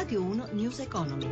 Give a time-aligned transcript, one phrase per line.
[0.00, 1.28] Radio 1 News Economy.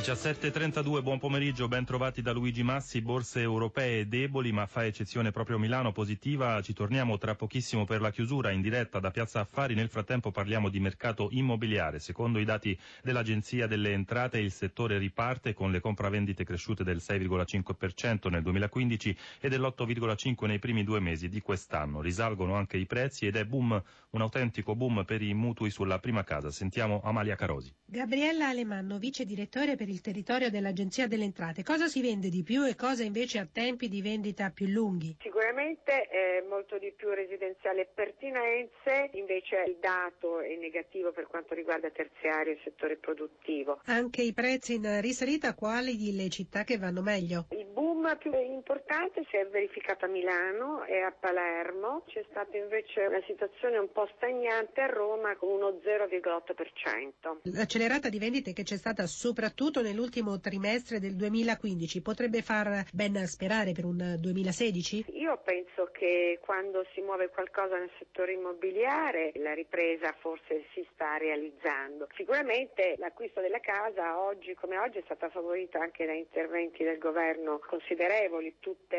[0.00, 5.58] 17.32, buon pomeriggio, ben trovati da Luigi Massi, borse europee deboli ma fa eccezione proprio
[5.58, 9.90] Milano positiva, ci torniamo tra pochissimo per la chiusura in diretta da Piazza Affari, nel
[9.90, 15.70] frattempo parliamo di mercato immobiliare, secondo i dati dell'Agenzia delle Entrate il settore riparte con
[15.70, 22.00] le compravendite cresciute del 6,5% nel 2015 e dell'8,5% nei primi due mesi di quest'anno,
[22.00, 23.80] risalgono anche i prezzi ed è boom,
[24.10, 27.74] un autentico boom per i mutui sulla prima casa, sentiamo Amalia Carosi.
[27.84, 31.64] Gabriella Alemanno, vice direttore per il territorio dell'Agenzia delle Entrate.
[31.64, 35.16] Cosa si vende di più e cosa invece a tempi di vendita più lunghi?
[35.20, 41.90] Sicuramente è molto di più residenziale pertinenze, invece il dato è negativo per quanto riguarda
[41.90, 43.80] terziario e settore produttivo.
[43.86, 47.48] Anche i prezzi in risalita, quali le città che vanno meglio?
[47.50, 53.06] Il boom più importante si è verificato a Milano e a Palermo, c'è stata invece
[53.06, 57.54] una situazione un po' stagnante a Roma con uno 0,8%.
[57.54, 63.72] L'accelerata di vendite che c'è stata soprattutto nell'ultimo trimestre del 2015 potrebbe far ben sperare
[63.72, 65.06] per un 2016?
[65.14, 71.16] Io penso che quando si muove qualcosa nel settore immobiliare la ripresa forse si sta
[71.16, 72.08] realizzando.
[72.16, 77.58] Sicuramente l'acquisto della casa oggi come oggi è stata favorita anche da interventi del governo
[77.70, 78.96] considerevoli, tutti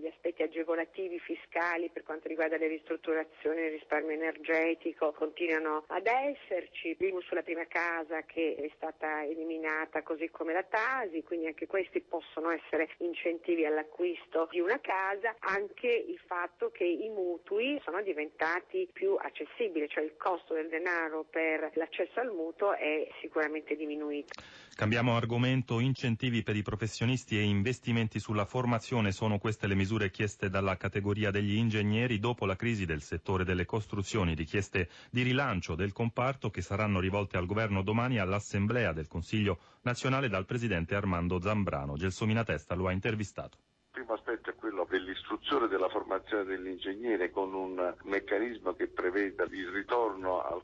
[0.00, 6.06] gli aspetti agevolativi fiscali per quanto riguarda le ristrutturazioni e il risparmio energetico continuano ad
[6.06, 11.66] esserci, primo sulla prima casa che è stata eliminata così come la Tasi, quindi anche
[11.66, 18.00] questi possono essere incentivi all'acquisto di una casa, anche il fatto che i mutui sono
[18.00, 24.32] diventati più accessibili, cioè il costo del denaro per l'accesso al mutuo è sicuramente diminuito.
[24.74, 30.48] Cambiamo argomento, incentivi per i professionisti e investimenti sulla formazione sono queste le misure chieste
[30.48, 35.92] dalla categoria degli ingegneri dopo la crisi del settore delle costruzioni, richieste di rilancio del
[35.92, 41.96] comparto che saranno rivolte al governo domani all'Assemblea del Consiglio nazionale dal presidente Armando Zambrano.
[41.96, 43.58] Gelsomina Testa lo ha intervistato
[43.94, 50.42] primo aspetto è quello dell'istruzione della formazione dell'ingegnere con un meccanismo che preveda il ritorno
[50.42, 50.62] al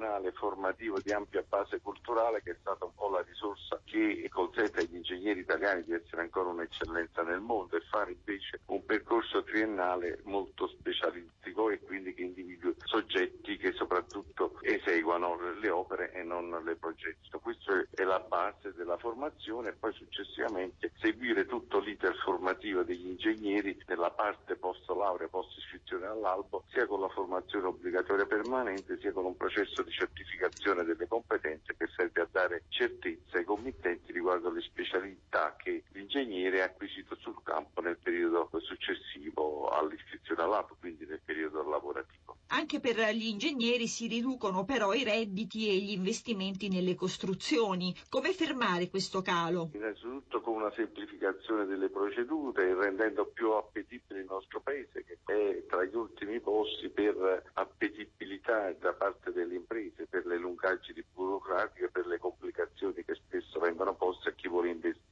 [0.00, 4.80] quinquennale formativo di ampia base culturale che è stata un po' la risorsa che consente
[4.80, 10.20] agli ingegneri italiani di essere ancora un'eccellenza nel mondo e fare invece un percorso triennale
[10.24, 16.76] molto specialistico e quindi che individui soggetti che soprattutto eseguano le opere e non le
[16.76, 17.38] progettino.
[17.38, 18.04] Questa è
[18.40, 24.56] la base della formazione e poi successivamente seguire tutto l'iter formativo degli ingegneri nella parte
[24.56, 29.82] post laurea, post iscrizione all'albo, sia con la formazione obbligatoria permanente, sia con un processo
[29.82, 35.84] di certificazione delle competenze che serve a dare certezza ai committenti riguardo alle specialità che
[35.92, 42.38] l'ingegnere ha acquisito sul campo nel periodo successivo all'iscrizione all'albo, quindi nel periodo lavorativo.
[42.80, 47.94] Per gli ingegneri si riducono però i redditi e gli investimenti nelle costruzioni.
[48.08, 49.68] Come fermare questo calo?
[49.74, 55.84] Innanzitutto con una semplificazione delle procedure, rendendo più appetibile il nostro paese che è tra
[55.84, 62.18] gli ultimi posti per appetibilità da parte delle imprese, per le lungaggini burocratiche, per le
[62.18, 65.09] complicazioni che spesso vengono poste a chi vuole investire.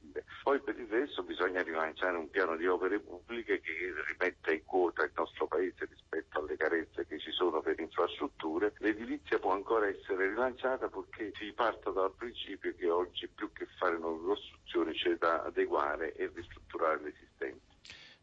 [0.49, 5.03] Poi per il resto bisogna rilanciare un piano di opere pubbliche che rimetta in quota
[5.03, 8.73] il nostro paese rispetto alle carenze che ci sono per infrastrutture.
[8.79, 13.99] L'edilizia può ancora essere rilanciata perché si parta dal principio che oggi più che fare
[13.99, 17.67] nuove costruzioni c'è da adeguare e ristrutturare l'esistente.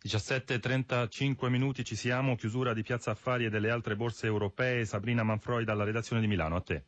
[0.03, 4.85] 17.35 minuti ci siamo, chiusura di Piazza Affari e delle altre borse europee.
[4.85, 6.87] Sabrina Manfroi dalla redazione di Milano, a te.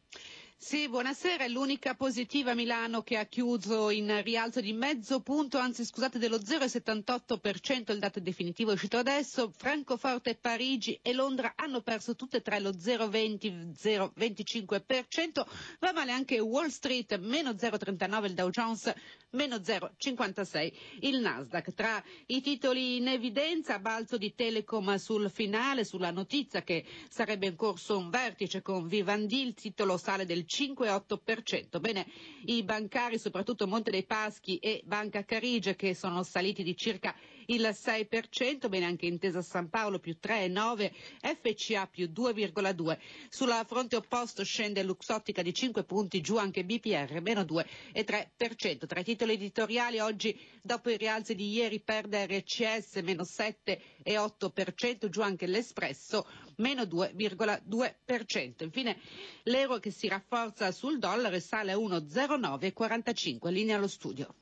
[0.61, 1.45] Sì, buonasera.
[1.45, 6.39] È l'unica positiva Milano che ha chiuso in rialzo di mezzo punto, anzi scusate dello
[6.39, 9.53] 0,78%, il dato definitivo è uscito adesso.
[9.57, 15.47] Francoforte, Parigi e Londra hanno perso tutte e tre lo 0,20-0,25%.
[15.79, 18.93] Va male anche Wall Street, meno 0,39 il Dow Jones,
[19.31, 21.73] meno 0,56 il Nasdaq.
[21.73, 27.55] Tra i titoli in evidenza, balzo di Telecom sul finale, sulla notizia che sarebbe in
[27.55, 31.79] corso un vertice con Vivendi, il titolo sale del 5,8%.
[31.81, 32.07] Bene,
[32.47, 37.15] i bancari, soprattutto Monte dei Paschi e Banca Carige, che sono saliti di circa
[37.51, 40.91] il 6%, bene anche Intesa San Paolo più 3,9%,
[41.21, 42.99] FCA più 2,2%.
[43.29, 48.87] Sulla fronte opposto scende Luxottica di 5 punti, giù anche BPR, meno 2,3%.
[48.87, 55.23] Tra i titoli editoriali oggi, dopo i rialzi di ieri, perde RCS, meno 7,8%, giù
[55.23, 58.63] anche l'Espresso, meno 2,2%.
[58.63, 58.99] Infine
[59.45, 64.35] l'euro che si rafforza sul dollaro e sale a 1,0945, linea allo studio.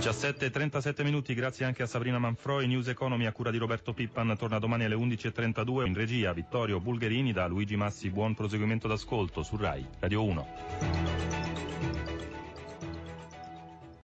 [0.00, 2.66] 17.37 minuti, grazie anche a Sabrina Manfroi.
[2.66, 7.34] News Economy a cura di Roberto Pippan torna domani alle 11.32 in regia Vittorio Bulgherini
[7.34, 8.08] da Luigi Massi.
[8.08, 12.09] Buon proseguimento d'ascolto su RAI Radio 1.